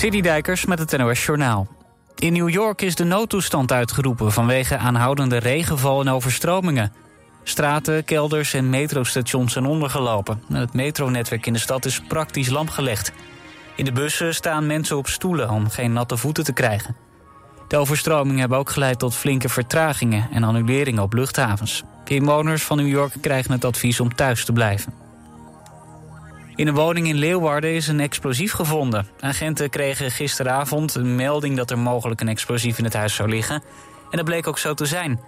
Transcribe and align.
Dijkers 0.00 0.64
met 0.64 0.78
het 0.78 0.96
NOS 0.96 1.24
Journaal. 1.24 1.68
In 2.14 2.32
New 2.32 2.48
York 2.48 2.82
is 2.82 2.94
de 2.94 3.04
noodtoestand 3.04 3.72
uitgeroepen 3.72 4.32
vanwege 4.32 4.76
aanhoudende 4.76 5.36
regenval 5.36 6.00
en 6.00 6.08
overstromingen. 6.08 6.92
Straten, 7.42 8.04
kelders 8.04 8.54
en 8.54 8.70
metrostations 8.70 9.52
zijn 9.52 9.66
ondergelopen. 9.66 10.42
Het 10.52 10.72
metronetwerk 10.72 11.46
in 11.46 11.52
de 11.52 11.58
stad 11.58 11.84
is 11.84 12.00
praktisch 12.00 12.48
lamgelegd. 12.48 13.12
In 13.76 13.84
de 13.84 13.92
bussen 13.92 14.34
staan 14.34 14.66
mensen 14.66 14.96
op 14.96 15.06
stoelen 15.06 15.50
om 15.50 15.70
geen 15.70 15.92
natte 15.92 16.16
voeten 16.16 16.44
te 16.44 16.52
krijgen. 16.52 16.96
De 17.68 17.76
overstromingen 17.76 18.40
hebben 18.40 18.58
ook 18.58 18.70
geleid 18.70 18.98
tot 18.98 19.14
flinke 19.14 19.48
vertragingen 19.48 20.28
en 20.32 20.44
annuleringen 20.44 21.02
op 21.02 21.12
luchthavens. 21.12 21.82
Inwoners 22.04 22.62
van 22.62 22.76
New 22.76 22.88
York 22.88 23.12
krijgen 23.20 23.52
het 23.52 23.64
advies 23.64 24.00
om 24.00 24.14
thuis 24.14 24.44
te 24.44 24.52
blijven. 24.52 25.05
In 26.56 26.66
een 26.66 26.74
woning 26.74 27.08
in 27.08 27.16
Leeuwarden 27.16 27.74
is 27.74 27.88
een 27.88 28.00
explosief 28.00 28.52
gevonden. 28.52 29.06
Agenten 29.20 29.70
kregen 29.70 30.10
gisteravond 30.10 30.94
een 30.94 31.14
melding 31.14 31.56
dat 31.56 31.70
er 31.70 31.78
mogelijk 31.78 32.20
een 32.20 32.28
explosief 32.28 32.78
in 32.78 32.84
het 32.84 32.94
huis 32.94 33.14
zou 33.14 33.28
liggen. 33.28 33.62
En 34.10 34.16
dat 34.16 34.24
bleek 34.24 34.46
ook 34.46 34.58
zo 34.58 34.74
te 34.74 34.86
zijn. 34.86 35.20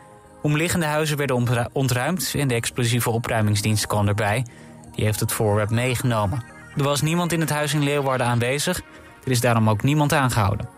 Omliggende 0.42 0.86
huizen 0.86 1.16
werden 1.16 1.68
ontruimd 1.72 2.34
en 2.36 2.48
de 2.48 2.54
explosieve 2.54 3.10
opruimingsdienst 3.10 3.86
kwam 3.86 4.08
erbij. 4.08 4.46
Die 4.94 5.04
heeft 5.04 5.20
het 5.20 5.32
voorwerp 5.32 5.70
meegenomen. 5.70 6.44
Er 6.76 6.84
was 6.84 7.02
niemand 7.02 7.32
in 7.32 7.40
het 7.40 7.50
huis 7.50 7.74
in 7.74 7.82
Leeuwarden 7.82 8.26
aanwezig. 8.26 8.80
Er 9.24 9.30
is 9.30 9.40
daarom 9.40 9.68
ook 9.68 9.82
niemand 9.82 10.12
aangehouden. 10.12 10.68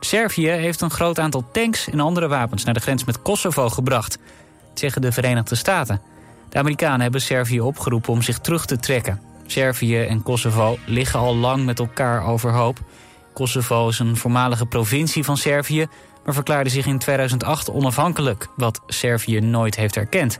Servië 0.00 0.48
heeft 0.48 0.80
een 0.80 0.90
groot 0.90 1.18
aantal 1.18 1.44
tanks 1.52 1.88
en 1.88 2.00
andere 2.00 2.28
wapens 2.28 2.64
naar 2.64 2.74
de 2.74 2.80
grens 2.80 3.04
met 3.04 3.22
Kosovo 3.22 3.68
gebracht, 3.68 4.18
zeggen 4.74 5.02
de 5.02 5.12
Verenigde 5.12 5.54
Staten. 5.54 6.11
De 6.52 6.58
Amerikanen 6.58 7.00
hebben 7.00 7.20
Servië 7.20 7.60
opgeroepen 7.60 8.12
om 8.12 8.22
zich 8.22 8.38
terug 8.38 8.66
te 8.66 8.78
trekken. 8.78 9.20
Servië 9.46 10.02
en 10.02 10.22
Kosovo 10.22 10.78
liggen 10.86 11.18
al 11.18 11.36
lang 11.36 11.64
met 11.64 11.78
elkaar 11.78 12.26
overhoop. 12.26 12.78
Kosovo 13.32 13.88
is 13.88 13.98
een 13.98 14.16
voormalige 14.16 14.66
provincie 14.66 15.24
van 15.24 15.36
Servië, 15.36 15.86
maar 16.24 16.34
verklaarde 16.34 16.70
zich 16.70 16.86
in 16.86 16.98
2008 16.98 17.70
onafhankelijk, 17.70 18.48
wat 18.56 18.80
Servië 18.86 19.40
nooit 19.40 19.76
heeft 19.76 19.96
erkend. 19.96 20.38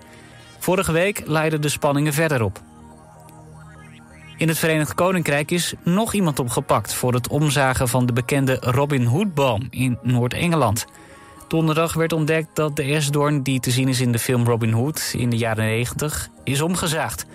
Vorige 0.59 0.93
week 0.93 1.23
leidden 1.27 1.61
de 1.61 1.69
spanningen 1.69 2.13
verder 2.13 2.43
op. 2.43 2.61
In 4.37 4.49
het 4.49 4.59
Verenigd 4.59 4.95
Koninkrijk 4.95 5.51
is 5.51 5.75
nog 5.85 6.13
iemand 6.13 6.39
opgepakt 6.39 6.95
voor 6.95 7.15
het 7.15 7.29
omzagen 7.29 7.89
van 7.89 8.07
de 8.07 8.13
bekende 8.13 8.57
Robin 8.61 9.05
Hood-boom 9.05 9.67
in 9.71 9.99
Noord-Engeland. 10.03 10.87
Donderdag 11.53 11.95
werd 11.95 12.12
ontdekt 12.12 12.48
dat 12.53 12.77
de 12.77 12.83
esdoorn 12.83 13.42
die 13.42 13.61
te 13.61 13.70
zien 13.70 13.89
is 13.89 14.00
in 14.00 14.12
de 14.12 14.19
film 14.19 14.45
Robin 14.45 14.72
Hood 14.72 15.12
in 15.17 15.31
de 15.31 15.36
jaren 15.36 15.64
90 15.64 16.28
is 16.45 16.61
omgezaagd. 16.61 17.27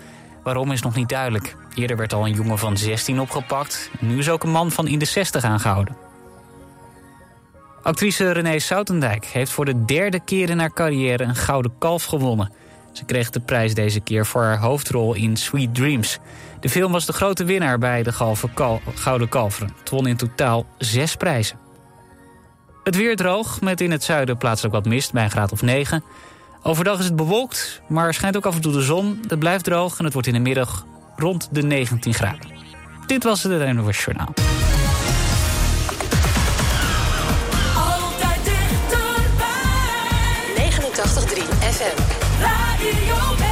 Waarom 0.42 0.72
is 0.72 0.82
nog 0.82 0.94
niet 0.94 1.08
duidelijk. 1.08 1.56
Eerder 1.74 1.96
werd 1.96 2.12
al 2.12 2.26
een 2.26 2.32
jongen 2.32 2.58
van 2.58 2.76
16 2.76 3.20
opgepakt. 3.20 3.90
Nu 4.00 4.18
is 4.18 4.30
ook 4.30 4.42
een 4.42 4.50
man 4.50 4.70
van 4.70 4.86
in 4.86 4.98
de 4.98 5.04
60 5.04 5.44
aangehouden. 5.44 5.96
Actrice 7.82 8.32
Renee 8.32 8.58
Soutendijk 8.58 9.24
heeft 9.24 9.50
voor 9.50 9.64
de 9.64 9.84
derde 9.84 10.20
keer 10.24 10.50
in 10.50 10.58
haar 10.58 10.72
carrière 10.72 11.24
een 11.24 11.36
gouden 11.36 11.72
kalf 11.78 12.04
gewonnen. 12.04 12.52
Ze 12.92 13.04
kreeg 13.04 13.30
de 13.30 13.40
prijs 13.40 13.74
deze 13.74 14.00
keer 14.00 14.26
voor 14.26 14.42
haar 14.42 14.58
hoofdrol 14.58 15.14
in 15.14 15.36
Sweet 15.36 15.74
Dreams. 15.74 16.18
De 16.60 16.68
film 16.68 16.92
was 16.92 17.06
de 17.06 17.12
grote 17.12 17.44
winnaar 17.44 17.78
bij 17.78 18.02
de 18.02 18.12
Gouden 18.94 19.28
Kalveren. 19.28 19.72
Het 19.78 19.90
won 19.90 20.06
in 20.06 20.16
totaal 20.16 20.66
zes 20.78 21.16
prijzen. 21.16 21.67
Het 22.88 22.96
weer 22.96 23.16
droog, 23.16 23.60
met 23.60 23.80
in 23.80 23.90
het 23.90 24.04
zuiden 24.04 24.36
plaatselijk 24.36 24.74
wat 24.74 24.84
mist 24.84 25.12
bij 25.12 25.24
een 25.24 25.30
graad 25.30 25.52
of 25.52 25.62
9. 25.62 26.02
Overdag 26.62 26.98
is 26.98 27.04
het 27.04 27.16
bewolkt, 27.16 27.82
maar 27.88 28.14
schijnt 28.14 28.36
ook 28.36 28.46
af 28.46 28.54
en 28.54 28.60
toe 28.60 28.72
de 28.72 28.82
zon. 28.82 29.24
Het 29.26 29.38
blijft 29.38 29.64
droog 29.64 29.98
en 29.98 30.04
het 30.04 30.12
wordt 30.12 30.28
in 30.28 30.34
de 30.34 30.40
middag 30.40 30.86
rond 31.16 31.48
de 31.50 31.62
19 31.62 32.14
graden. 32.14 32.50
Dit 33.06 33.24
was 33.24 33.42
het 33.42 33.72
NOS 33.72 34.04
Journaal. 34.04 34.32
Altijd 37.76 38.44
dichterbij. 38.44 39.50
89.3 40.70 41.42
FM. 41.58 42.02
Radio 42.40 43.47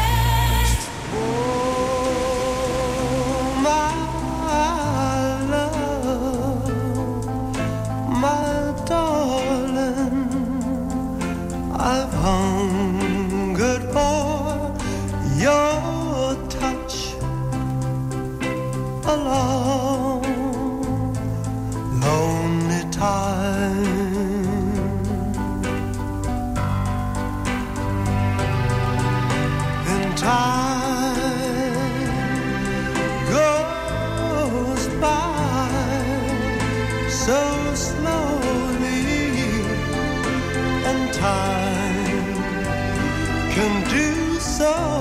Oh. 44.68 44.95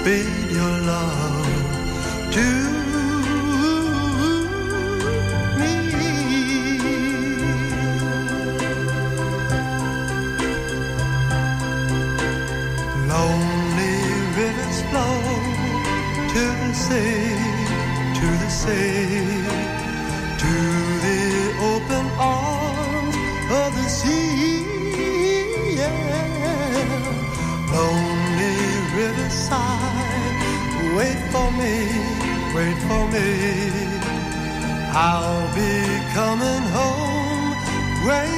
Speed 0.00 0.50
your 0.58 0.76
love 0.92 1.46
to 2.36 2.48
me. 5.58 5.74
Lonely 13.12 13.96
rivers 14.38 14.78
flow 14.88 15.18
to 16.32 16.44
the 16.62 16.72
sea, 16.84 17.36
to 18.18 18.26
the 18.42 18.50
sea, 18.62 19.27
wait 32.58 32.78
for 32.88 33.04
me. 33.14 33.30
I'll 34.90 35.46
be 35.54 35.74
coming 36.12 36.64
home, 36.78 37.54
wait 38.08 38.37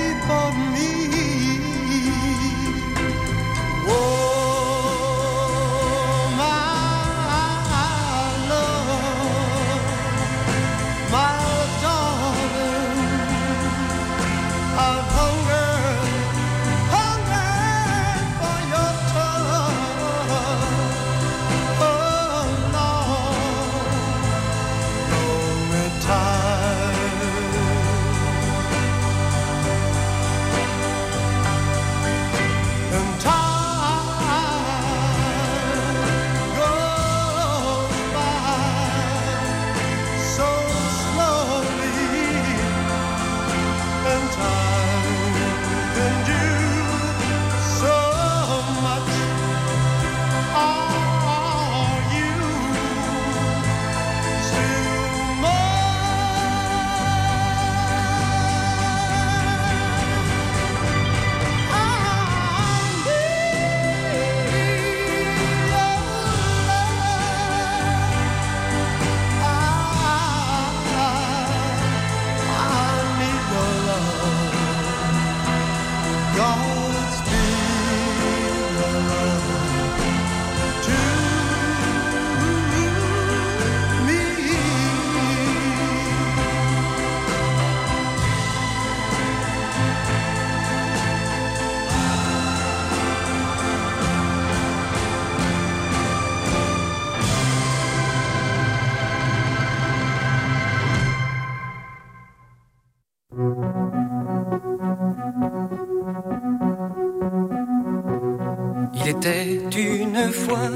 fois 110.30 110.70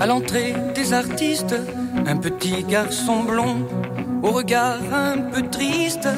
à 0.00 0.06
l'entrée 0.06 0.54
des 0.74 0.92
artistes 0.92 1.54
un 2.06 2.16
petit 2.16 2.64
garçon 2.64 3.22
blond 3.24 3.56
au 4.22 4.30
regard 4.30 4.80
un 4.92 5.18
peu 5.18 5.42
triste. 5.42 6.08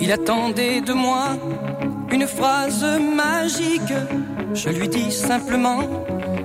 Il 0.00 0.12
attendait 0.12 0.80
de 0.80 0.92
moi 0.92 1.36
une 2.10 2.26
phrase 2.26 2.84
magique. 3.16 3.94
Je 4.54 4.68
lui 4.70 4.88
dis 4.88 5.10
simplement 5.10 5.80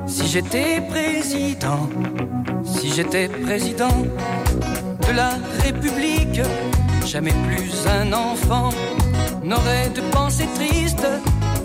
si 0.05 0.27
j'étais 0.27 0.81
président, 0.89 1.89
si 2.63 2.89
j'étais 2.91 3.27
président 3.27 3.97
de 5.07 5.13
la 5.15 5.31
République, 5.63 6.41
jamais 7.05 7.33
plus 7.47 7.73
un 7.87 8.11
enfant 8.13 8.69
n'aurait 9.43 9.89
de 9.89 10.01
pensée 10.11 10.47
triste. 10.55 11.05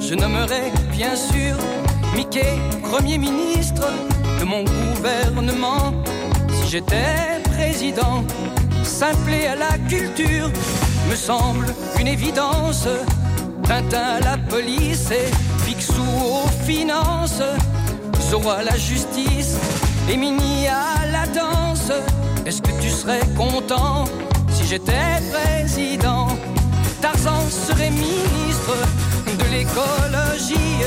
Je 0.01 0.15
nommerais 0.15 0.73
bien 0.93 1.15
sûr 1.17 1.57
Mickey 2.15 2.59
Premier 2.83 3.19
ministre 3.19 3.89
de 4.41 4.45
mon 4.45 4.65
gouvernement. 4.65 5.93
Si 6.51 6.71
j'étais 6.71 7.41
président, 7.45 8.25
simple 8.83 9.33
à 9.51 9.55
la 9.57 9.79
culture, 9.89 10.51
me 11.09 11.15
semble 11.15 11.67
une 12.01 12.09
évidence. 12.09 12.89
Tintin 13.65 14.17
à 14.17 14.21
la 14.21 14.39
police 14.39 15.11
et 15.11 15.31
Picsou 15.65 16.03
aux 16.03 16.65
finances. 16.65 17.43
Zoro 18.31 18.51
à 18.51 18.63
la 18.63 18.77
justice 18.77 19.57
et 20.11 20.17
Mini 20.17 20.67
à 20.69 21.07
la 21.11 21.27
danse. 21.27 21.93
Est-ce 22.47 22.63
que 22.63 22.73
tu 22.81 22.91
serais 22.91 23.21
content 23.37 24.05
si 24.51 24.65
j'étais 24.67 25.21
président? 25.33 26.29
Tarzan 27.01 27.41
serait 27.49 27.91
ministre 27.91 28.75
de 29.27 29.45
l'écologie, 29.55 30.83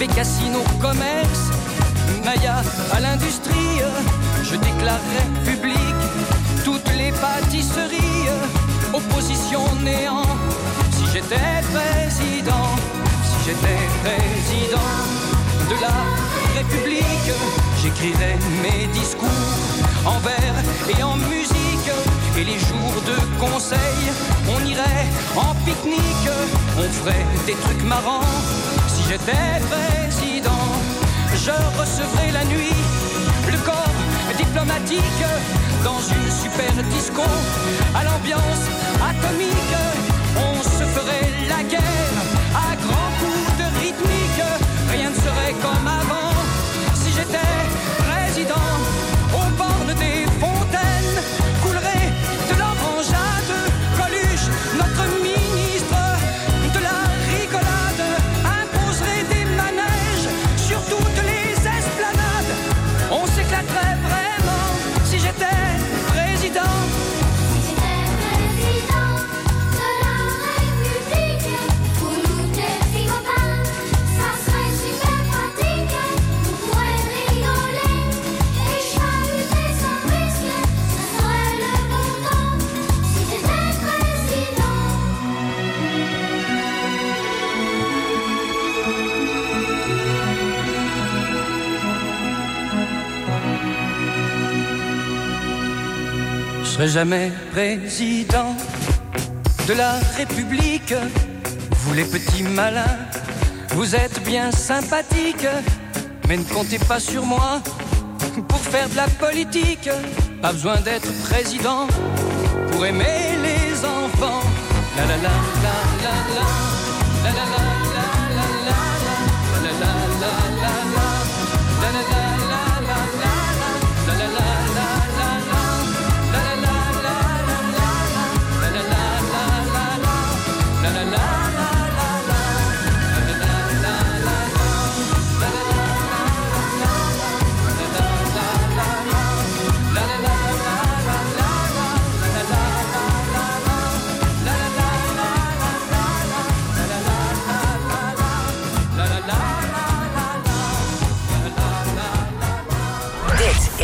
Bécassine 0.00 0.56
au 0.56 0.78
commerce, 0.80 1.50
Maya 2.24 2.62
à 2.90 3.00
l'industrie. 3.00 3.82
Je 4.42 4.56
déclarerais 4.56 5.28
public 5.44 5.94
toutes 6.64 6.90
les 6.96 7.12
pâtisseries, 7.12 8.30
opposition 8.94 9.60
néant. 9.84 10.24
Si 10.92 11.04
j'étais 11.12 11.60
président, 11.70 12.68
si 13.28 13.44
j'étais 13.44 13.80
président 14.02 14.90
de 15.68 15.76
la 15.82 15.96
République, 16.56 17.34
j'écrirais 17.82 18.38
mes 18.62 18.86
discours 18.98 19.28
en 20.06 20.18
vers 20.20 20.98
et 20.98 21.02
en 21.02 21.16
musique. 21.16 21.92
Et 22.38 22.44
les 22.44 22.58
jours 22.58 23.02
de 23.04 23.38
conseil, 23.38 24.00
on 24.48 24.64
irait 24.64 25.06
en 25.36 25.54
pique-nique, 25.66 26.30
on 26.78 26.88
ferait 26.90 27.26
des 27.46 27.52
trucs 27.52 27.84
marrants. 27.84 28.24
J'étais 29.10 29.58
président, 29.68 30.70
je 31.34 31.50
recevrais 31.80 32.30
la 32.30 32.44
nuit 32.44 32.70
le 33.50 33.58
corps 33.64 33.90
diplomatique 34.38 35.24
dans 35.82 35.98
une 35.98 36.30
super 36.30 36.72
disco 36.94 37.22
à 37.92 38.04
l'ambiance 38.04 38.70
serai 96.80 96.88
jamais 96.88 97.30
président 97.52 98.56
de 99.68 99.74
la 99.74 99.98
République. 100.16 100.94
Vous 101.72 101.92
les 101.92 102.04
petits 102.04 102.42
malins, 102.42 102.96
vous 103.74 103.94
êtes 103.94 104.22
bien 104.24 104.50
sympathiques, 104.50 105.46
mais 106.26 106.38
ne 106.38 106.44
comptez 106.44 106.78
pas 106.78 106.98
sur 106.98 107.26
moi 107.26 107.60
pour 108.48 108.60
faire 108.60 108.88
de 108.88 108.96
la 108.96 109.08
politique. 109.08 109.90
Pas 110.40 110.52
besoin 110.52 110.76
d'être 110.80 111.12
président 111.28 111.86
pour 112.72 112.86
aimer 112.86 113.36
les 113.42 113.84
enfants. 113.84 114.42
La 114.96 115.04
la 115.04 115.16
la 115.16 115.34
la 115.64 115.76
la 116.04 116.14
la. 116.36 116.46
La 117.24 117.30
la 117.30 117.44
la 117.44 117.44
la 117.44 117.56
la 117.56 117.59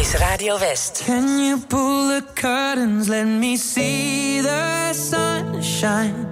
is 0.07 0.21
Radio 0.21 0.55
West. 0.57 1.05
Can 1.05 1.39
you 1.39 1.59
pull 1.59 2.09
the 2.09 2.23
curtains? 2.35 3.09
Let 3.09 3.27
me 3.27 3.57
see 3.57 4.41
the 4.41 4.93
sunshine. 4.93 6.27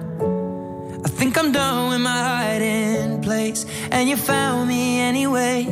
I 1.03 1.09
think 1.09 1.37
I'm 1.37 1.51
done 1.51 1.89
with 1.89 2.01
my 2.01 2.21
hiding 2.31 3.21
place, 3.21 3.65
and 3.91 4.07
you 4.09 4.17
found 4.17 4.67
me 4.67 4.99
anyway. 4.99 5.67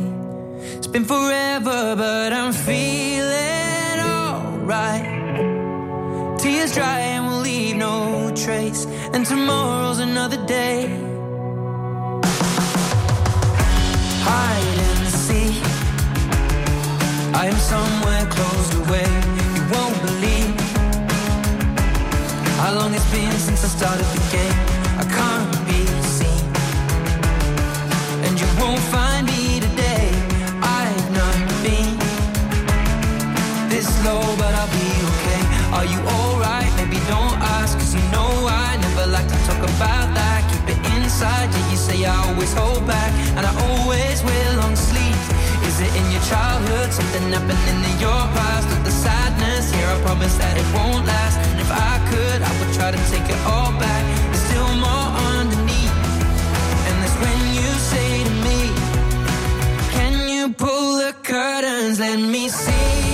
It's 0.76 0.86
been 0.86 1.04
forever, 1.04 1.94
but 1.96 2.32
I'm 2.32 2.52
feeling 2.52 3.98
alright. 4.12 5.06
Tears 6.38 6.74
dry 6.74 7.00
and 7.14 7.26
we'll 7.26 7.40
leave 7.40 7.76
no 7.76 8.32
trace, 8.34 8.86
and 9.12 9.24
tomorrow's 9.26 10.00
another 10.00 10.40
day. 10.46 11.04
Seek. 14.74 14.83
I 17.36 17.46
am 17.46 17.58
somewhere 17.58 18.24
closed 18.30 18.74
away. 18.82 19.08
You 19.56 19.62
won't 19.74 19.98
believe 20.06 20.54
how 22.62 22.72
long 22.78 22.94
it's 22.94 23.10
been 23.10 23.32
since 23.32 23.64
I 23.64 23.68
started 23.68 24.06
the 24.14 24.22
game. 24.30 24.58
I 25.02 25.04
can't 25.18 25.52
be 25.66 25.80
seen, 26.16 26.46
and 28.24 28.38
you 28.40 28.46
won't 28.60 28.80
find 28.94 29.26
me 29.26 29.58
today. 29.58 30.08
I've 30.62 31.08
not 31.20 31.36
been 31.66 31.98
this 33.68 33.90
low, 34.06 34.22
but 34.38 34.54
I'll 34.54 34.70
be 34.70 34.88
okay. 35.10 35.42
Are 35.76 35.86
you 35.92 36.00
alright? 36.16 36.70
Maybe 36.78 37.02
don't 37.10 37.36
ask, 37.58 37.76
cause 37.76 37.94
you 37.94 38.04
know 38.14 38.30
I 38.46 38.78
never 38.80 39.06
like 39.10 39.26
to 39.26 39.38
talk 39.48 39.62
about 39.74 40.06
that. 40.14 40.40
Keep 40.50 40.78
it 40.78 40.80
inside, 40.94 41.50
yeah, 41.50 41.70
you 41.70 41.76
say 41.76 42.04
I 42.04 42.14
always 42.28 42.54
hold 42.54 42.86
back, 42.86 43.12
and 43.36 43.44
I 43.44 43.52
always. 43.66 44.04
Is 44.14 44.22
it 45.84 45.94
in 45.96 46.06
your 46.10 46.22
childhood? 46.22 46.92
Something 46.92 47.24
happened 47.32 47.84
in 47.90 47.96
your 48.00 48.22
past? 48.36 48.66
Or 48.74 48.82
the 48.84 48.90
sadness 48.90 49.72
here? 49.72 49.86
I 49.86 49.96
promise 50.02 50.34
that 50.38 50.56
it 50.56 50.68
won't 50.76 51.04
last. 51.06 51.36
And 51.48 51.60
if 51.60 51.70
I 51.70 51.94
could, 52.10 52.40
I 52.48 52.50
would 52.58 52.72
try 52.74 52.90
to 52.90 53.02
take 53.12 53.26
it 53.28 53.40
all 53.46 53.70
back. 53.78 54.02
There's 54.30 54.44
still 54.50 54.72
more 54.86 55.08
underneath. 55.38 55.96
And 56.88 56.94
that's 57.00 57.16
when 57.24 57.38
you 57.58 57.68
say 57.92 58.08
to 58.28 58.34
me, 58.46 58.60
Can 59.96 60.14
you 60.28 60.44
pull 60.54 60.98
the 61.04 61.12
curtains? 61.22 62.00
Let 62.00 62.18
me 62.18 62.48
see 62.48 63.13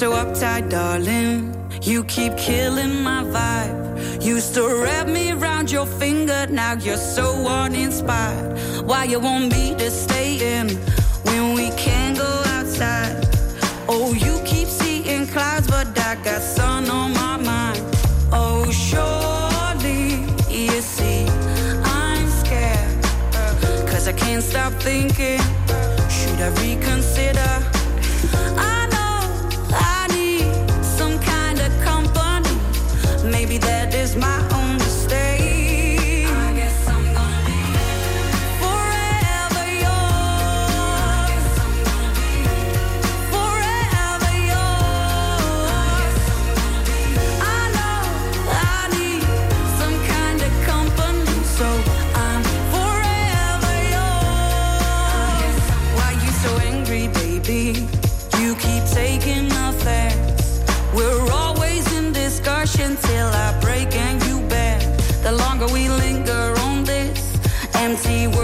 so 0.00 0.12
uptight, 0.12 0.70
darling? 0.70 1.54
You 1.82 2.04
keep 2.04 2.34
killing 2.38 3.02
my 3.02 3.22
vibe. 3.22 4.24
Used 4.24 4.54
to 4.54 4.62
wrap 4.82 5.06
me 5.06 5.30
around 5.30 5.70
your 5.70 5.84
finger, 5.84 6.46
now 6.48 6.72
you're 6.72 7.04
so 7.16 7.26
uninspired. 7.46 8.58
Why 8.86 9.04
you 9.04 9.20
want 9.20 9.52
me 9.52 9.74
to 9.74 9.90
stay 9.90 10.30
in 10.56 10.68
when 11.28 11.52
we 11.52 11.68
can't 11.72 12.16
go 12.16 12.32
outside? 12.56 13.28
Oh, 13.90 14.14
you 14.14 14.40
keep 14.46 14.68
seeing 14.68 15.26
clouds, 15.26 15.66
but 15.66 15.88
I 15.98 16.14
got 16.24 16.40
sun 16.40 16.88
on 16.88 17.12
my 17.12 17.36
mind. 17.36 17.84
Oh, 18.32 18.70
surely 18.70 20.24
you 20.48 20.80
see 20.80 21.26
I'm 21.84 22.26
scared. 22.40 23.04
Cause 23.90 24.08
I 24.08 24.14
can't 24.14 24.42
stop 24.42 24.72
thinking, 24.80 25.40
should 26.08 26.40
I 26.40 26.48
reconsider? 26.62 26.89
see 68.00 68.26
what 68.26 68.39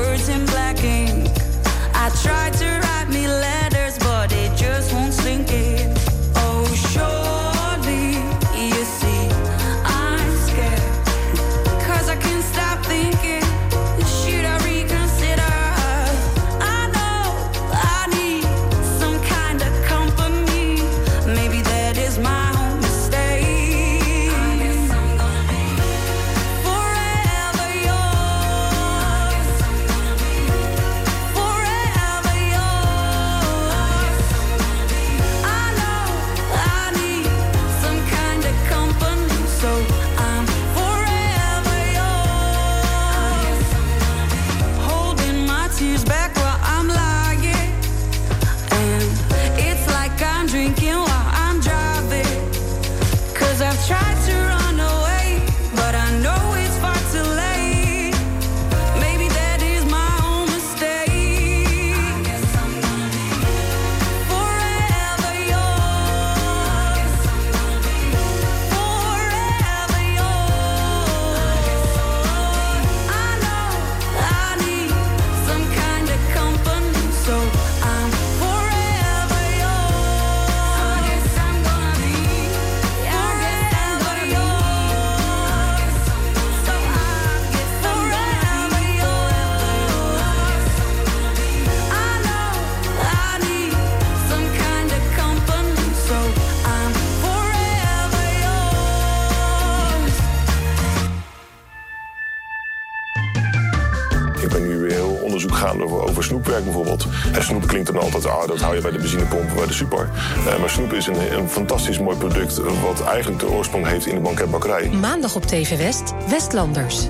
Nou, 108.47 108.59
dat 108.59 108.67
hou 108.67 108.77
je 108.77 108.83
bij 108.83 108.91
de 108.91 108.99
benzinepomp, 108.99 109.55
bij 109.57 109.67
de 109.67 109.73
super. 109.73 110.11
Eh, 110.47 110.59
maar 110.59 110.71
snoep 110.71 110.93
is 110.93 111.07
een, 111.07 111.39
een, 111.39 111.49
fantastisch 111.49 111.99
mooi 111.99 112.17
product... 112.17 112.61
wat 112.83 113.05
eigenlijk 113.05 113.41
de 113.41 113.49
oorsprong 113.49 113.87
heeft 113.87 114.07
in 114.07 114.15
de 114.15 114.21
banketbakkerij. 114.21 114.89
Maandag 114.89 115.35
op 115.35 115.45
TV 115.45 115.79
West, 115.79 116.13
Westlanders. 116.29 117.09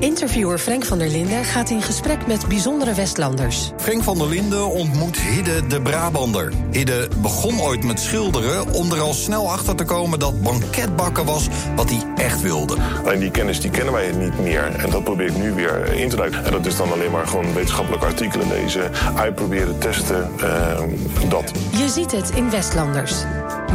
Interviewer 0.00 0.58
Frank 0.58 0.84
van 0.84 0.98
der 0.98 1.08
Linden 1.08 1.44
gaat 1.44 1.70
in 1.70 1.82
gesprek 1.82 2.26
met 2.26 2.48
bijzondere 2.48 2.94
Westlanders. 2.94 3.72
Frank 3.76 4.02
van 4.02 4.18
der 4.18 4.28
Linden 4.28 4.70
ontmoet 4.70 5.20
Hidde 5.20 5.66
de 5.66 5.80
Brabander. 5.80 6.52
Hidde 6.70 7.08
begon 7.16 7.60
ooit 7.60 7.84
met 7.84 8.00
schilderen 8.00 8.72
om 8.72 8.92
er 8.92 9.00
al 9.00 9.14
snel 9.14 9.50
achter 9.50 9.74
te 9.74 9.84
komen 9.84 10.18
dat 10.18 10.42
banketbakken 10.42 11.24
was 11.24 11.48
wat 11.76 11.90
hij 11.90 12.24
echt 12.24 12.40
wilde. 12.40 12.76
Alleen 13.04 13.20
die 13.20 13.30
kennis 13.30 13.60
die 13.60 13.70
kennen 13.70 13.92
wij 13.92 14.12
niet 14.12 14.38
meer 14.38 14.62
en 14.62 14.90
dat 14.90 15.04
probeer 15.04 15.26
ik 15.26 15.36
nu 15.36 15.52
weer 15.52 15.92
in 15.92 16.08
te 16.08 16.16
duiken. 16.16 16.44
En 16.44 16.52
dat 16.52 16.66
is 16.66 16.76
dan 16.76 16.92
alleen 16.92 17.10
maar 17.10 17.26
gewoon 17.26 17.54
wetenschappelijke 17.54 18.06
artikelen 18.06 18.48
lezen, 18.48 18.90
uitproberen, 19.16 19.78
testen, 19.78 20.30
ehm, 20.38 20.88
dat. 21.28 21.50
Je 21.70 21.88
ziet 21.88 22.12
het 22.12 22.30
in 22.30 22.50
Westlanders. 22.50 23.14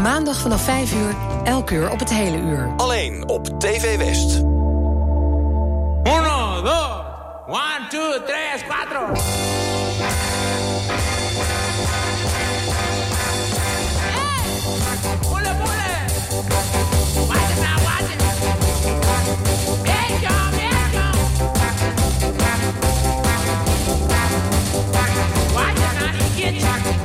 Maandag 0.01 0.39
vanaf 0.39 0.61
5 0.61 0.93
uur, 0.93 1.15
elk 1.43 1.71
uur 1.71 1.91
op 1.91 1.99
het 1.99 2.13
hele 2.13 2.37
uur. 2.37 2.73
Alleen 2.77 3.27
op 3.27 3.59
TV 3.59 3.97
West. 3.97 4.54
Uno, 6.07 6.61
dos, 6.61 7.01
one, 7.47 7.89
two, 7.89 8.21
tres, 8.27 8.63
cuatro. 8.67 9.11
¡Eh! 14.05 14.43
¡Pule, 15.23 15.49
pule! 15.55 15.91
¡Watch 17.27 17.57
now, 17.57 17.79
¡Bien, 19.83 20.09
yo, 20.21 20.35
bien, 20.51 20.85
yo! 20.93 21.07
¡Watch 25.55 25.81
it 26.37 26.61
now, 26.61 27.04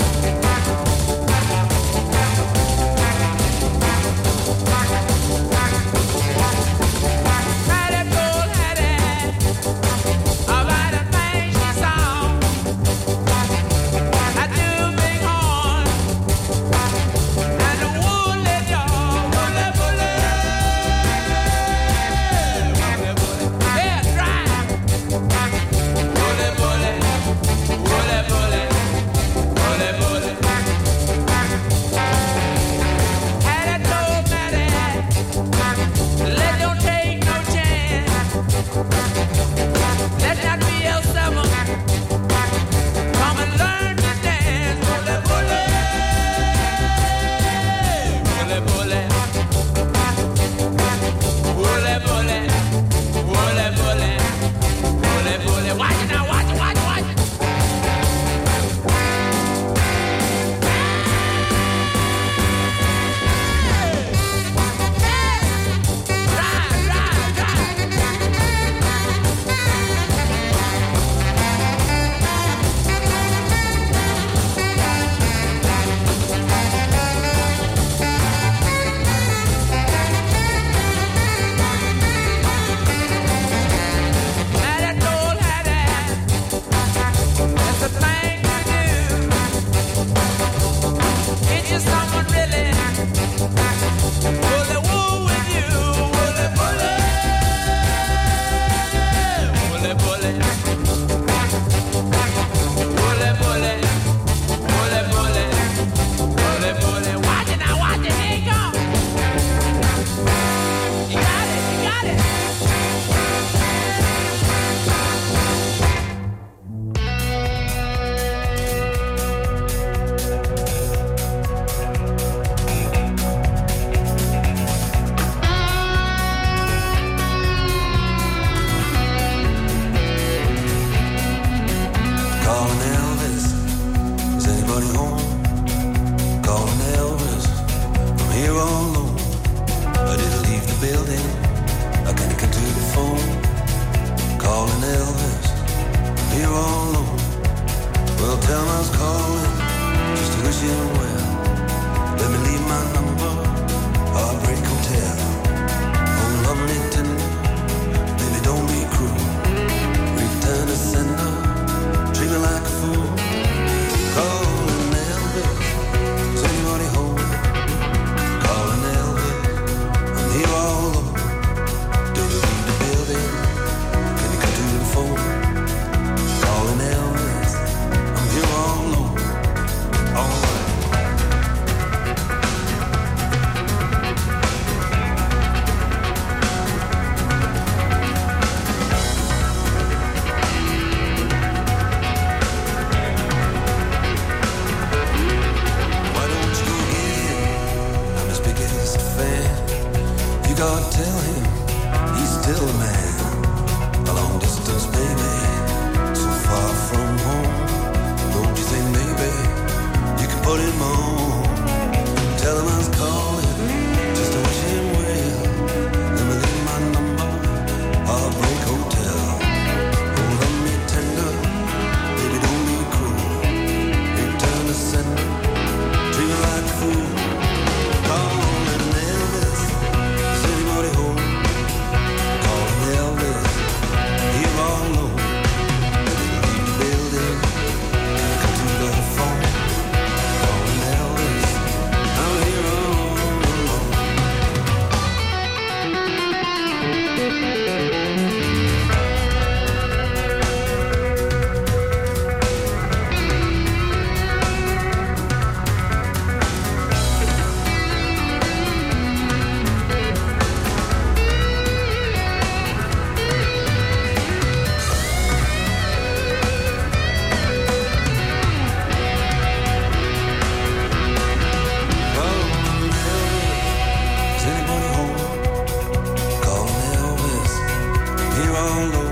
all 278.60 278.94
over 278.94 279.09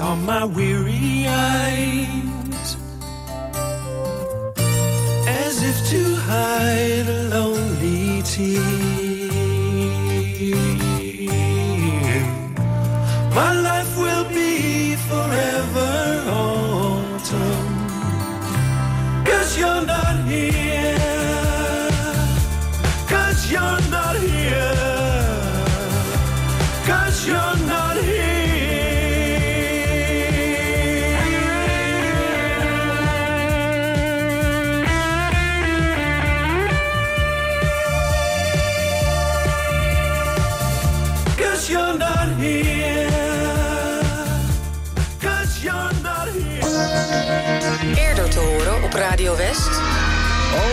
on 0.00 0.24
my 0.24 0.44
weary 0.44 1.26
eyes, 1.28 2.23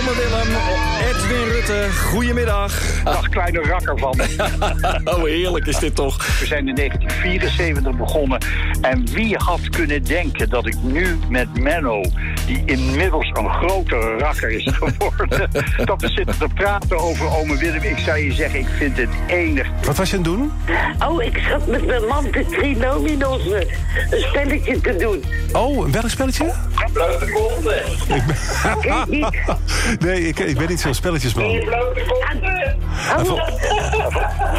Ome 0.02 0.16
Willem, 0.16 0.48
Edwin 1.10 1.52
Rutte, 1.52 1.88
goedemiddag. 1.92 3.04
Dag 3.04 3.30
kleine 3.30 3.62
rakker 3.62 3.98
van 3.98 4.18
me. 4.18 4.26
oh, 5.14 5.24
heerlijk 5.24 5.66
is 5.66 5.78
dit 5.78 5.96
toch. 5.96 6.40
We 6.40 6.46
zijn 6.46 6.68
in 6.68 6.76
1974 6.76 7.96
begonnen. 7.96 8.40
En 8.82 9.08
wie 9.14 9.36
had 9.38 9.70
kunnen 9.70 10.04
denken 10.04 10.50
dat 10.50 10.66
ik 10.66 10.76
nu 10.82 11.20
met 11.30 11.60
Menno, 11.60 12.02
die 12.46 12.62
inmiddels 12.66 13.30
een 13.34 13.50
grote 13.50 13.96
rakker 14.18 14.50
is 14.50 14.68
geworden, 14.72 15.50
dat 15.86 16.02
we 16.02 16.08
zitten 16.08 16.38
te 16.38 16.48
praten 16.54 17.00
over 17.00 17.38
ome 17.38 17.58
Willem. 17.58 17.82
Ik 17.82 17.98
zou 17.98 18.18
je 18.18 18.32
zeggen, 18.34 18.60
ik 18.60 18.70
vind 18.78 18.98
het 18.98 19.10
enig. 19.28 19.68
Wat 19.86 19.98
was 19.98 20.10
je 20.10 20.18
aan 20.18 20.24
het 20.24 20.32
doen? 20.32 20.52
Oh, 21.08 21.24
ik 21.24 21.38
zat 21.50 21.68
met 21.68 21.86
mijn 21.86 22.06
man 22.06 22.24
de 22.32 22.46
trinominos 22.46 23.46
een 23.46 24.22
spelletje 24.22 24.82
te 24.82 24.96
doen. 24.96 25.24
Oh, 25.52 25.86
een 25.86 25.92
welk 25.92 26.10
spelletje? 26.10 26.54
Blote 26.94 27.32
konten. 27.32 27.78
Ik 28.18 28.24
ben... 28.26 29.38
nee, 30.10 30.28
ik, 30.28 30.40
ik 30.40 30.58
ben 30.58 30.68
niet 30.68 30.80
zo'n 30.82 30.94
spelletjesman. 30.94 31.50
En 33.18 33.26
vol- 33.26 33.40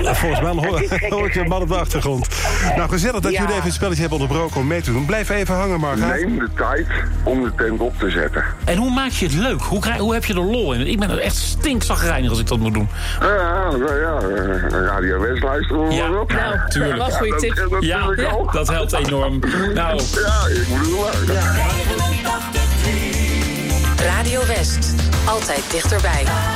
en 0.05 0.17
volgens 0.17 0.41
mij 0.41 0.51
hoor, 0.51 0.83
hoor 1.09 1.27
ik 1.27 1.35
je 1.35 1.45
man 1.45 1.63
op 1.63 1.69
de 1.69 1.77
achtergrond. 1.77 2.29
Nou, 2.77 2.89
gezellig 2.89 3.21
dat 3.21 3.33
Ja. 3.33 3.39
jullie 3.41 3.55
even 3.55 3.65
het 3.67 3.75
spelletje 3.75 4.01
hebben 4.01 4.19
onderbroken 4.21 4.61
om 4.61 4.67
mee 4.67 4.81
te 4.81 4.93
doen. 4.93 5.05
Blijf 5.07 5.29
even 5.29 5.55
hangen, 5.55 5.81
Marga. 5.81 6.07
Neem 6.07 6.39
de 6.39 6.49
tijd 6.57 6.87
om 7.23 7.43
de 7.43 7.53
tent 7.57 7.81
op 7.81 7.99
te 7.99 8.11
zetten. 8.11 8.45
En 8.65 8.77
hoe 8.77 8.91
maak 8.91 9.11
je 9.11 9.25
het 9.27 9.35
leuk? 9.35 9.61
Hoe, 9.63 9.81
krijg, 9.81 9.99
hoe 9.99 10.13
heb 10.13 10.25
je 10.25 10.35
er 10.35 10.41
lol 10.41 10.73
in? 10.73 10.87
Ik 10.87 10.99
ben 11.01 11.11
er 11.11 11.19
echt 11.19 11.37
stinkzagrijnig 11.37 12.31
als 12.31 12.39
ik 12.39 12.47
dat 12.47 12.59
moet 12.59 12.75
doen. 12.75 12.89
Ja, 13.21 13.27
ja, 13.27 13.95
ja, 13.95 14.17
eh, 14.19 14.85
Radio 14.87 15.21
West 15.21 15.43
luisteren 15.43 15.87
we 15.89 15.95
Ja, 15.95 16.21
op. 16.21 16.33
nou, 16.33 16.57
tuurlijk. 16.69 16.97
Ja, 16.97 17.05
Wat 17.05 17.17
goeie 17.17 17.31
dat- 17.31 17.41
tip. 17.41 17.57
dat 17.71 17.85
Ja, 17.85 18.13
ja, 18.17 18.37
dat 18.53 18.69
helpt 18.69 18.93
enorm. 18.93 19.39
Nou. 19.75 20.01
Ja, 20.15 20.47
ik 20.51 20.69
moet 20.69 20.79
het 21.11 21.27
wel. 21.27 22.12
Radio 24.05 24.47
West. 24.47 24.95
Altijd 25.27 25.71
dichterbij. 25.71 26.52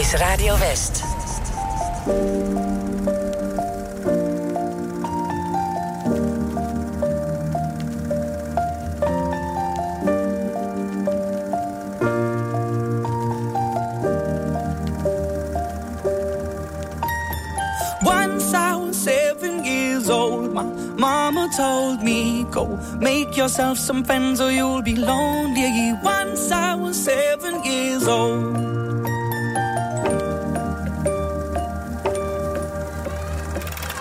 Is 0.00 0.14
Radio 0.14 0.54
West. 0.54 1.02
Once 18.02 18.54
I 18.54 18.76
was 18.76 18.96
seven 18.96 19.64
years 19.64 20.08
old, 20.08 20.54
my 20.54 20.62
mama 20.96 21.50
told 21.54 22.02
me, 22.02 22.44
Go 22.50 22.64
make 22.98 23.36
yourself 23.36 23.76
some 23.76 24.02
friends 24.04 24.40
or 24.40 24.50
you'll 24.50 24.82
be 24.82 24.96
lonely. 24.96 25.92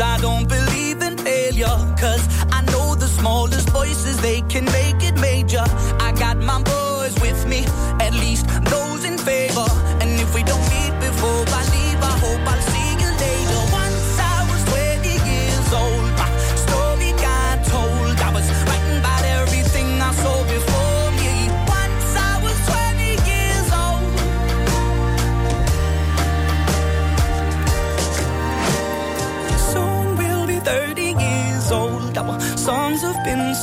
I 0.00 0.18
don't 0.18 0.48
believe 0.48 1.02
in 1.02 1.16
failure. 1.16 1.76
Cause 1.98 2.22
I 2.50 2.62
know 2.72 2.94
the 2.94 3.08
smallest 3.08 3.68
voices, 3.70 4.20
they 4.20 4.40
can 4.42 4.64
make 4.66 5.02
it 5.02 5.18
major. 5.20 5.64
I 6.00 6.12
got 6.18 6.36
my 6.38 6.62
boys 6.62 6.91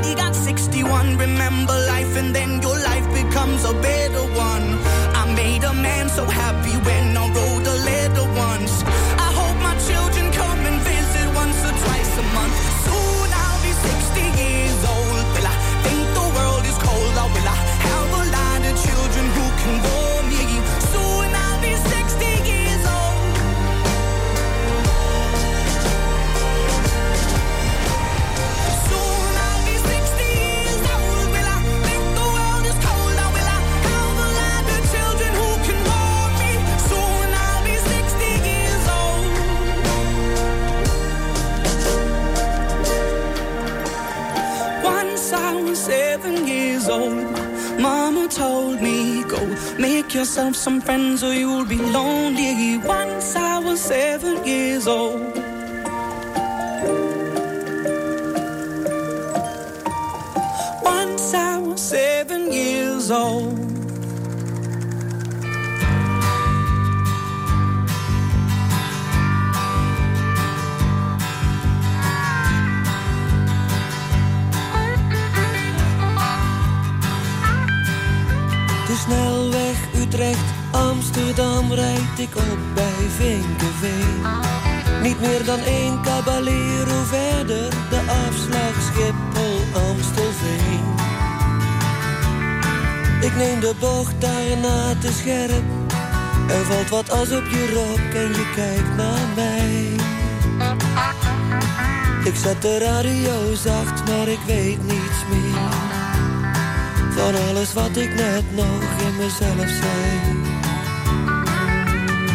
Daddy 0.00 0.14
got 0.14 0.34
61. 0.34 1.18
Remember 1.18 1.74
life, 1.92 2.16
and 2.16 2.34
then 2.34 2.62
your 2.62 2.78
life 2.88 3.06
becomes 3.12 3.64
a 3.64 3.74
better 3.74 4.24
one. 4.32 4.66
I 5.20 5.30
made 5.36 5.62
a 5.62 5.74
man 5.74 6.08
so 6.08 6.24
happy 6.24 6.74
when 6.86 7.16
I 7.18 7.28
wrote 7.34 7.69
told 48.30 48.80
me, 48.80 49.24
Go 49.24 49.40
make 49.78 50.14
yourself 50.14 50.54
some 50.54 50.80
friends 50.80 51.22
or 51.22 51.34
you'll 51.34 51.64
be 51.64 51.76
lonely. 51.76 52.78
Once 52.78 53.34
I 53.36 53.58
was 53.58 53.80
seven 53.80 54.44
years 54.46 54.86
old. 54.86 55.20
Once 60.82 61.34
I 61.34 61.58
was 61.58 61.80
seven 61.80 62.52
years 62.52 63.10
old. 63.10 63.69
Amsterdam 81.30 81.72
rijd 81.72 82.18
ik 82.18 82.36
op 82.36 82.58
bij 82.74 83.08
Vinkenveen. 83.16 84.22
Niet 85.02 85.20
meer 85.20 85.44
dan 85.44 85.58
één 85.58 86.02
caballero 86.02 87.02
verder, 87.04 87.70
de 87.90 88.00
afslag 88.26 88.74
Schiphol, 88.82 89.80
Amstelveen. 89.88 90.84
Ik 93.20 93.36
neem 93.36 93.60
de 93.60 93.72
bocht 93.78 94.20
daarna 94.20 94.94
te 95.00 95.12
scherp. 95.12 95.62
Er 96.48 96.64
valt 96.64 96.88
wat 96.88 97.10
as 97.10 97.32
op 97.32 97.46
je 97.50 97.72
rok 97.74 98.14
en 98.14 98.28
je 98.28 98.50
kijkt 98.54 98.96
naar 98.96 99.28
mij. 99.34 99.88
Ik 102.24 102.36
zet 102.36 102.62
de 102.62 102.78
radio 102.78 103.54
zacht, 103.54 104.08
maar 104.08 104.28
ik 104.28 104.40
weet 104.46 104.82
niets 104.82 105.20
meer. 105.30 105.70
Van 107.10 107.34
alles 107.48 107.72
wat 107.72 107.96
ik 107.96 108.14
net 108.14 108.44
nog 108.54 108.82
in 109.06 109.16
mezelf 109.16 109.68
zei. 109.68 110.39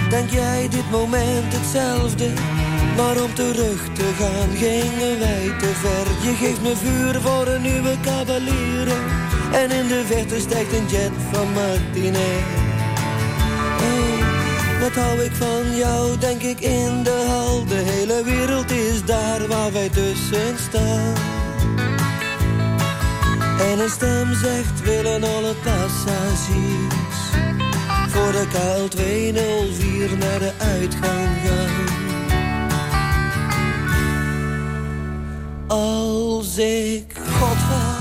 Denk 0.10 0.30
jij 0.30 0.68
dit 0.70 0.92
moment 0.92 1.54
hetzelfde? 1.54 2.30
Maar 2.96 3.24
om 3.24 3.34
terug 3.34 3.90
te 3.94 4.12
gaan 4.20 4.58
gingen 4.58 5.20
wij 5.20 5.56
te 5.60 5.72
ver. 5.74 6.30
Je 6.30 6.36
geeft 6.36 6.62
me 6.62 6.76
vuur 6.76 7.22
voor 7.22 7.48
een 7.48 7.62
nieuwe 7.62 7.96
cavalier. 8.02 8.88
En 9.52 9.72
in 9.72 9.88
de 9.88 10.04
verte 10.06 10.40
stijgt 10.40 10.74
een 10.74 10.88
jet 10.88 11.12
van 11.32 11.54
Martinez. 11.54 12.44
Oh, 13.82 14.82
wat 14.82 14.96
hou 14.96 15.20
ik 15.20 15.32
van 15.32 15.76
jou, 15.78 16.18
denk 16.18 16.42
ik 16.42 16.60
in 16.60 17.04
de 17.04 17.26
hal. 17.28 17.66
De 17.66 17.84
hele 17.92 18.24
wereld 18.24 18.72
is 18.72 19.06
daar 19.06 19.48
waar 19.48 19.72
wij 19.72 19.90
tussen 19.90 20.56
staan. 20.70 21.14
En 23.72 23.80
een 23.80 23.90
stem 23.90 24.34
zegt 24.34 24.82
willen 24.84 25.24
alle 25.24 25.54
passagiers 25.64 26.95
voor 28.16 28.32
de 28.32 28.46
KL204 28.48 30.18
naar 30.18 30.40
de 30.40 30.52
uitgang 30.58 31.30
gaan. 31.46 31.86
Als 35.68 36.58
ik 36.58 37.06
God 37.40 37.58
was. 37.70 37.95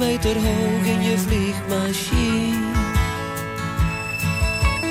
Kilometer 0.00 0.34
hoog 0.34 0.86
in 0.86 1.02
je 1.02 1.18
vliegmachine. 1.18 2.72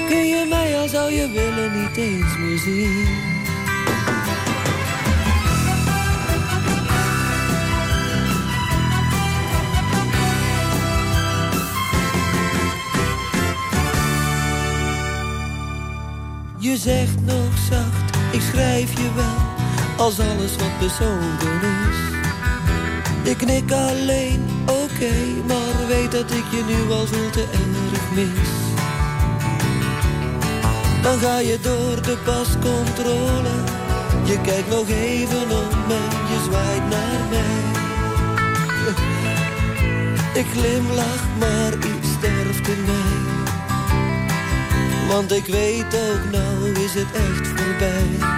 Kun 0.08 0.26
je 0.28 0.46
mij 0.50 0.78
al 0.80 0.88
zou 0.88 1.12
je 1.12 1.30
willen 1.30 1.82
niet 1.82 1.98
eens 1.98 2.38
meer 2.38 2.58
zien. 2.58 3.08
Je 16.58 16.78
zegt 16.78 17.26
nog 17.26 17.58
zacht, 17.70 18.16
ik 18.32 18.42
schrijf 18.42 18.98
je 18.98 19.14
wel 19.16 20.06
Als 20.06 20.20
alles 20.20 20.56
wat 20.56 20.80
bezogen 20.80 21.62
is. 21.62 22.10
Ik 23.30 23.38
knik 23.38 23.72
alleen, 23.72 24.60
oké, 25.00 25.16
maar 25.48 25.88
weet 25.88 26.12
dat 26.12 26.32
ik 26.32 26.46
je 26.52 26.64
nu 26.68 26.92
al 26.92 27.08
veel 27.08 27.30
te 27.30 27.46
erg 27.52 28.12
mis. 28.14 28.50
Dan 31.02 31.20
ga 31.20 31.40
je 31.40 31.60
door 31.62 32.02
de 32.02 32.18
pascontrole, 32.26 33.56
je 34.24 34.42
kijkt 34.42 34.70
nog 34.70 34.90
even 34.90 35.42
om 35.42 35.92
en 35.92 36.12
je 36.30 36.40
zwaait 36.44 36.90
naar 36.90 37.22
mij. 37.30 37.68
Ik 40.42 40.46
glimlach, 40.52 41.24
maar 41.40 41.74
iets 41.74 42.10
sterft 42.18 42.68
in 42.68 42.84
mij. 42.86 43.18
Want 45.08 45.32
ik 45.32 45.46
weet 45.46 45.96
ook, 45.96 46.32
nou 46.32 46.72
is 46.72 46.94
het 46.94 47.12
echt 47.12 47.48
voorbij. 47.48 48.30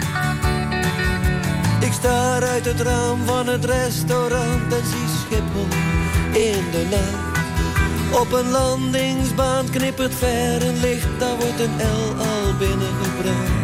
Ik 1.79 1.91
sta 1.91 2.39
uit 2.39 2.65
het 2.65 2.81
raam 2.81 3.19
van 3.25 3.47
het 3.47 3.65
restaurant 3.65 4.73
en 4.73 4.85
zie 4.85 5.07
Schiphol 5.25 5.90
in 6.33 6.63
de 6.71 6.87
nacht. 6.89 8.19
Op 8.21 8.31
een 8.31 8.51
landingsbaan 8.51 9.69
knippert 9.69 10.15
ver 10.15 10.67
een 10.67 10.79
licht, 10.79 11.19
daar 11.19 11.35
wordt 11.35 11.59
een 11.59 11.75
L 11.75 12.19
al 12.19 12.57
binnengebracht. 12.57 13.59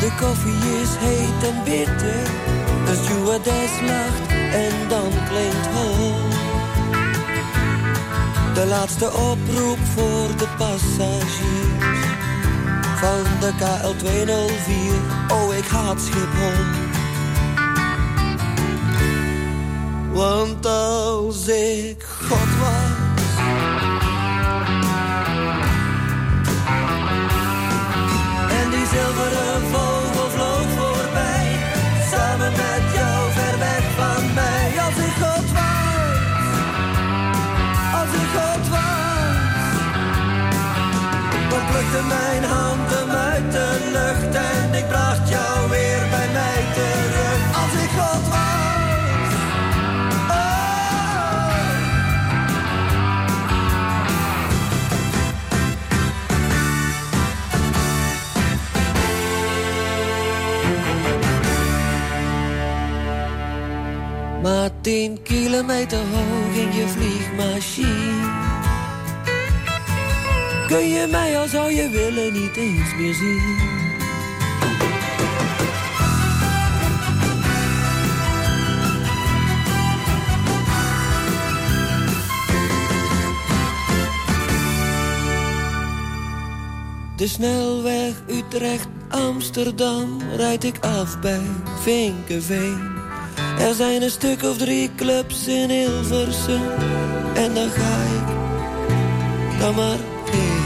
De 0.00 0.10
koffie 0.20 0.80
is 0.82 0.88
heet 0.98 1.50
en 1.50 1.64
bitter, 1.64 2.22
een 2.88 2.96
stewardess 3.04 3.80
lacht 3.80 4.30
en 4.52 4.88
dan 4.88 5.10
klinkt 5.28 5.66
hol. 5.66 6.14
De 8.54 8.66
laatste 8.66 9.06
oproep 9.06 9.78
voor 9.94 10.28
de 10.36 10.46
passagiers 10.58 12.06
van 12.96 13.24
de 13.40 13.52
KL204. 13.52 15.32
Oh, 15.32 15.54
ik 15.54 15.66
haat 15.66 16.00
Schiphol. 16.00 16.87
Want 20.18 20.66
als 20.66 21.48
ik 21.48 22.02
God 22.28 22.50
was. 22.60 23.36
En 28.50 28.70
die 28.70 28.86
zilveren 28.86 29.62
vogel 29.72 30.30
vloog 30.30 30.68
voorbij. 30.76 31.46
Samen 32.10 32.52
met 32.52 32.82
jou 32.94 33.32
ver 33.32 33.58
weg 33.58 33.84
van 33.96 34.34
mij. 34.34 34.72
Als 34.86 34.96
ik 35.06 35.14
God 35.22 35.52
was. 35.58 36.46
Als 38.00 38.12
ik 38.22 38.28
God 38.38 38.68
was. 38.68 39.76
Dan 41.50 41.66
plukte 41.70 42.02
mijn 42.08 42.44
hand 42.44 42.67
tien 64.80 65.22
kilometer 65.22 65.98
hoog 65.98 66.54
in 66.54 66.72
je 66.72 66.86
vliegmachine 66.88 68.46
Kun 70.66 70.88
je 70.88 71.06
mij 71.10 71.38
al 71.38 71.48
zou 71.48 71.72
je 71.72 71.88
willen 71.88 72.32
niet 72.32 72.56
eens 72.56 72.94
meer 72.96 73.14
zien 73.14 73.76
De 87.18 87.26
snelweg 87.26 88.22
Utrecht-Amsterdam 88.28 90.20
rijd 90.36 90.64
ik 90.64 90.78
af 90.78 91.20
bij 91.20 91.40
Vinkenveen. 91.80 92.87
Er 93.58 93.74
zijn 93.74 94.02
een 94.02 94.10
stuk 94.10 94.42
of 94.42 94.56
drie 94.56 94.90
clubs 94.96 95.46
in 95.46 95.70
Hilversum 95.70 96.62
en 97.34 97.54
dan 97.54 97.70
ga 97.70 98.02
ik 98.02 98.26
dan 99.58 99.74
maar 99.74 99.96
heen. 100.30 100.56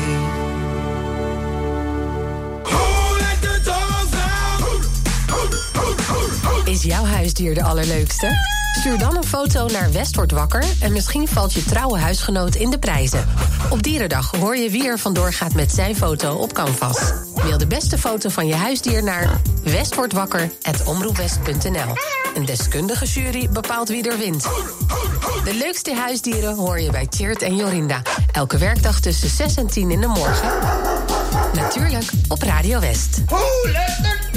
Is 6.65 6.83
jouw 6.83 7.05
huisdier 7.05 7.55
de 7.55 7.63
allerleukste? 7.63 8.61
Stuur 8.79 8.99
dan 8.99 9.17
een 9.17 9.25
foto 9.25 9.67
naar 9.67 9.93
West 9.93 10.33
wakker 10.33 10.65
en 10.81 10.93
misschien 10.93 11.29
valt 11.29 11.53
je 11.53 11.65
trouwe 11.65 11.99
huisgenoot 11.99 12.55
in 12.55 12.71
de 12.71 12.79
prijzen. 12.79 13.29
Op 13.71 13.83
Dierendag 13.83 14.31
hoor 14.31 14.57
je 14.57 14.71
wie 14.71 14.87
er 14.87 14.99
vandoor 14.99 15.33
gaat 15.33 15.55
met 15.55 15.73
zijn 15.73 15.97
foto 15.97 16.35
op 16.35 16.53
Canvas. 16.53 17.13
Mail 17.35 17.59
de 17.59 17.67
beste 17.67 17.99
foto 17.99 18.29
van 18.29 18.47
je 18.47 18.55
huisdier 18.55 19.03
naar 19.03 19.41
westwordwakker.omroepwest.nl. 19.63 21.97
Een 22.35 22.45
deskundige 22.45 23.05
jury 23.05 23.49
bepaalt 23.49 23.89
wie 23.89 24.11
er 24.11 24.19
wint. 24.19 24.43
De 25.45 25.55
leukste 25.55 25.95
huisdieren 25.95 26.55
hoor 26.55 26.81
je 26.81 26.91
bij 26.91 27.07
Tjeerd 27.07 27.43
en 27.43 27.57
Jorinda. 27.57 28.03
Elke 28.33 28.59
werkdag 28.59 29.01
tussen 29.01 29.29
6 29.29 29.57
en 29.57 29.67
10 29.67 29.91
in 29.91 30.01
de 30.01 30.07
morgen. 30.07 30.49
Natuurlijk 31.55 32.11
op 32.29 32.43
Radio 32.43 32.81
West. 32.81 33.23
Who 33.27 33.45
let 33.65 34.32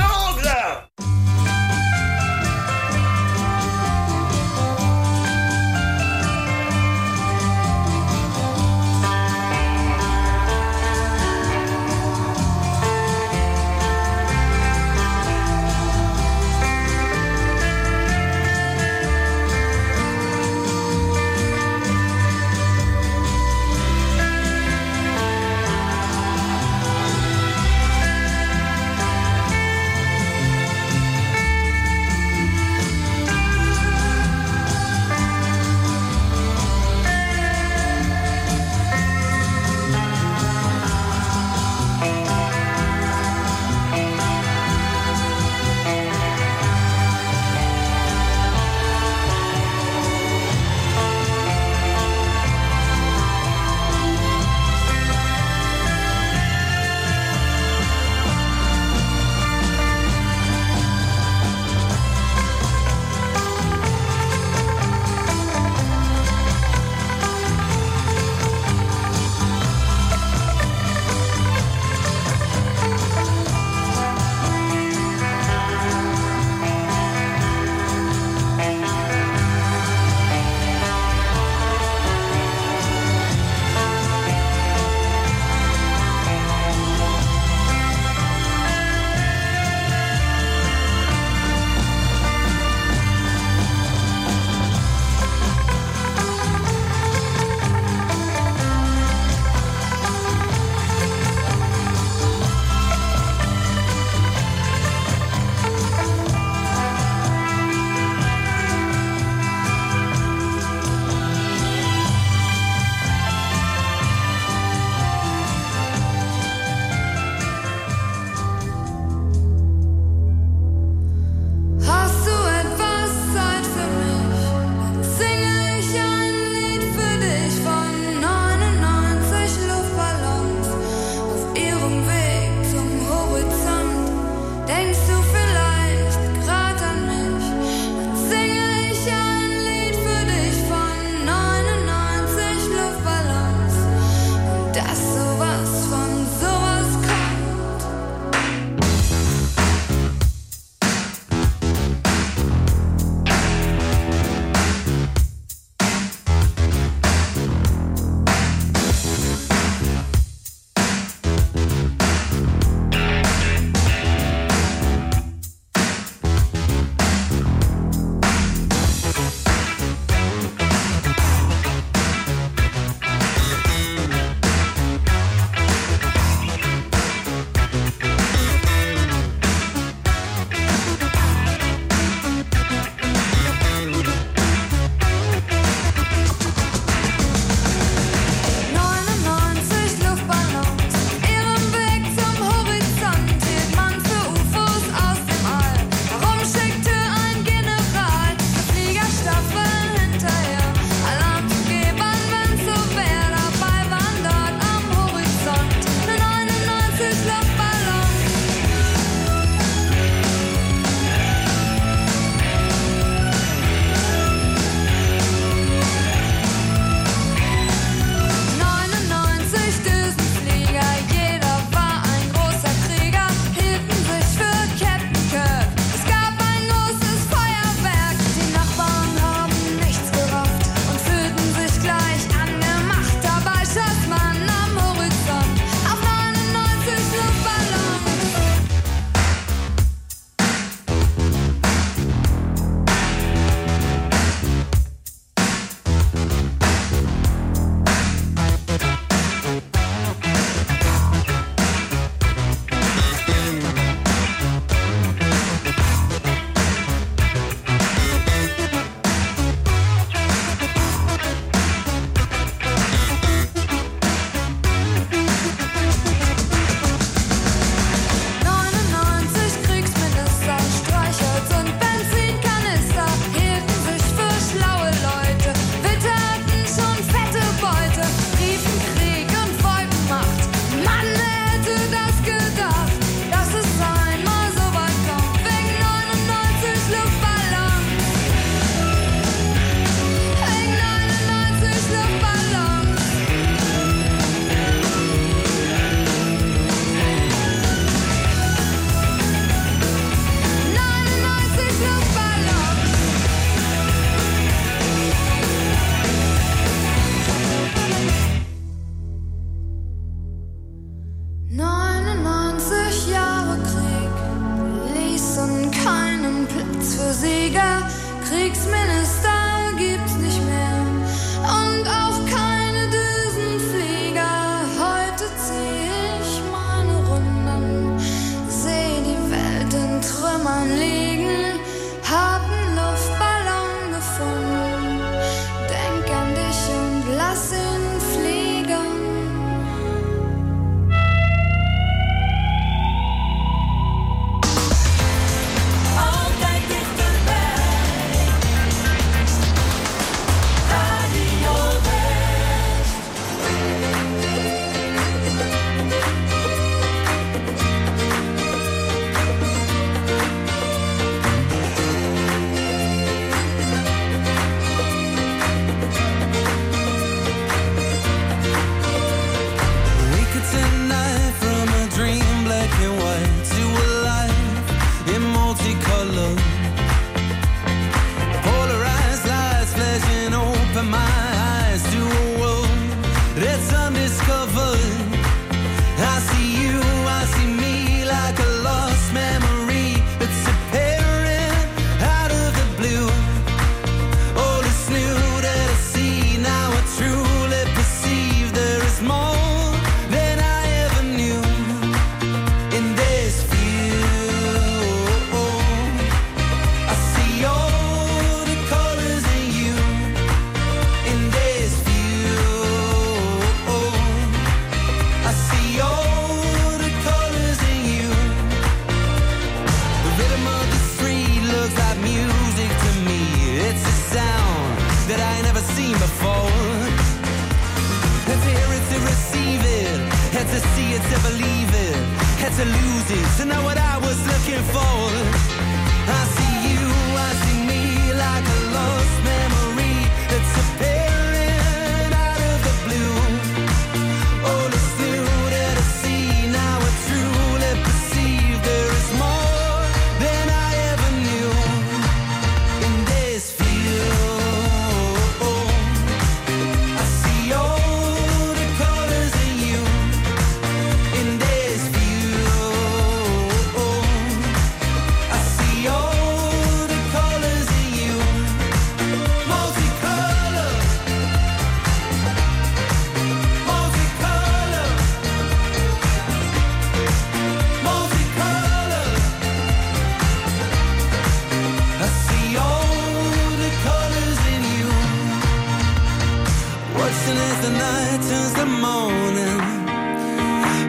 the 487.65 487.71
night 487.71 488.21
turns 488.29 488.53
to 488.53 488.65
morning, 488.65 489.59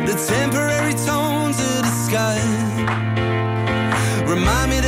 the 0.05 0.17
temporary 0.29 0.93
tones 0.93 1.59
of 1.59 1.79
the 1.87 1.95
sky 2.07 2.39
remind 4.27 4.71
me 4.73 4.81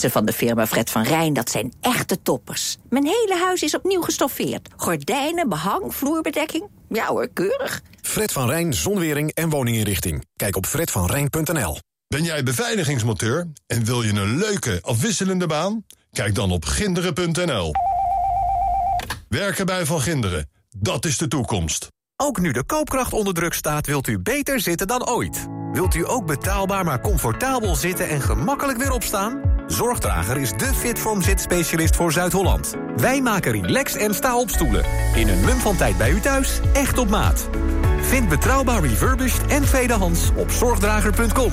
mensen 0.00 0.18
van 0.18 0.26
de 0.26 0.46
firma 0.46 0.66
Fred 0.66 0.90
van 0.90 1.02
Rijn, 1.02 1.32
dat 1.32 1.50
zijn 1.50 1.72
echte 1.80 2.22
toppers. 2.22 2.76
Mijn 2.88 3.04
hele 3.04 3.36
huis 3.44 3.62
is 3.62 3.74
opnieuw 3.74 4.00
gestoffeerd. 4.00 4.68
Gordijnen, 4.76 5.48
behang, 5.48 5.94
vloerbedekking. 5.94 6.68
Ja 6.88 7.06
hoor, 7.06 7.28
keurig. 7.28 7.82
Fred 8.02 8.32
van 8.32 8.48
Rijn 8.48 8.74
Zonwering 8.74 9.30
en 9.34 9.48
Woninginrichting. 9.48 10.24
Kijk 10.36 10.56
op 10.56 10.66
fredvanrijn.nl. 10.66 11.78
Ben 12.08 12.22
jij 12.22 12.42
beveiligingsmonteur 12.42 13.46
en 13.66 13.84
wil 13.84 14.02
je 14.02 14.12
een 14.12 14.36
leuke, 14.36 14.78
afwisselende 14.82 15.46
baan? 15.46 15.84
Kijk 16.12 16.34
dan 16.34 16.50
op 16.50 16.64
ginderen.nl. 16.64 17.72
Werken 19.28 19.66
bij 19.66 19.86
Van 19.86 20.00
Ginderen, 20.00 20.48
dat 20.76 21.04
is 21.04 21.18
de 21.18 21.28
toekomst. 21.28 21.86
Ook 22.16 22.40
nu 22.40 22.52
de 22.52 22.64
koopkracht 22.64 23.12
onder 23.12 23.34
druk 23.34 23.54
staat, 23.54 23.86
wilt 23.86 24.06
u 24.06 24.18
beter 24.18 24.60
zitten 24.60 24.86
dan 24.86 25.08
ooit. 25.08 25.46
Wilt 25.72 25.94
u 25.94 26.08
ook 26.08 26.26
betaalbaar 26.26 26.84
maar 26.84 27.00
comfortabel 27.00 27.74
zitten 27.74 28.08
en 28.08 28.20
gemakkelijk 28.20 28.78
weer 28.78 28.92
opstaan? 28.92 29.57
Zorgdrager 29.68 30.36
is 30.36 30.52
de 30.52 30.74
Fitform 30.74 31.22
zitspecialist 31.22 31.96
voor 31.96 32.12
Zuid-Holland. 32.12 32.74
Wij 32.96 33.20
maken 33.20 33.52
relax 33.52 33.94
en 33.94 34.14
sta-opstoelen. 34.14 34.84
In 35.14 35.28
een 35.28 35.40
mum 35.40 35.56
van 35.56 35.76
tijd 35.76 35.98
bij 35.98 36.10
u 36.10 36.20
thuis, 36.20 36.60
echt 36.72 36.98
op 36.98 37.08
maat. 37.08 37.48
Vind 38.00 38.28
betrouwbaar 38.28 38.82
refurbished 38.82 39.46
en 39.46 39.62
tweedehands 39.62 40.30
op 40.36 40.50
zorgdrager.com. 40.50 41.52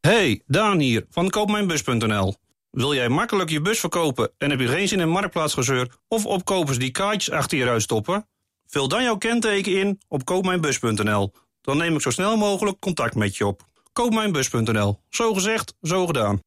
Hey, 0.00 0.42
Daan 0.46 0.78
hier 0.78 1.06
van 1.10 1.30
koopmijnbus.nl. 1.30 2.34
Wil 2.70 2.94
jij 2.94 3.08
makkelijk 3.08 3.50
je 3.50 3.60
bus 3.60 3.80
verkopen 3.80 4.30
en 4.38 4.50
heb 4.50 4.60
je 4.60 4.68
geen 4.68 4.88
zin 4.88 5.00
in 5.00 5.08
marktplaatsgezeur 5.08 5.96
of 6.08 6.26
opkopers 6.26 6.78
die 6.78 6.90
kaartjes 6.90 7.34
achter 7.34 7.58
je 7.58 7.64
ruit 7.64 7.82
stoppen? 7.82 8.28
Vul 8.66 8.88
dan 8.88 9.02
jouw 9.02 9.16
kenteken 9.16 9.78
in 9.78 10.00
op 10.08 10.24
koopmijnbus.nl. 10.24 11.32
Dan 11.60 11.76
neem 11.76 11.94
ik 11.94 12.00
zo 12.00 12.10
snel 12.10 12.36
mogelijk 12.36 12.78
contact 12.80 13.14
met 13.14 13.36
je 13.36 13.46
op. 13.46 13.66
Koopmijnbus.nl. 13.98 15.00
Zo 15.08 15.34
gezegd, 15.34 15.74
zo 15.82 16.06
gedaan. 16.06 16.38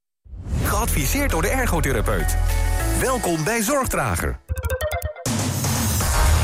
Geadviseerd 0.64 1.32
door 1.32 1.42
de 1.42 1.48
ergotherapeut. 1.48 2.38
Welkom 3.00 3.44
bij 3.44 3.62
Zorgdrager. 3.62 4.40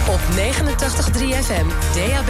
Op 0.09 0.19
89.3 0.19 1.43
FM, 1.43 1.67
DAB+, 1.93 2.29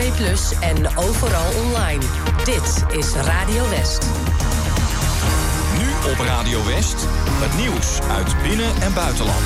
en 0.61 0.97
overal 0.97 1.63
online. 1.65 2.03
Dit 2.43 2.97
is 2.97 3.13
Radio 3.13 3.69
West. 3.69 4.07
Nu 5.77 6.11
op 6.11 6.19
Radio 6.19 6.65
West, 6.65 7.05
het 7.29 7.57
nieuws 7.57 7.99
uit 8.01 8.41
binnen- 8.43 8.81
en 8.81 8.93
buitenland. 8.93 9.45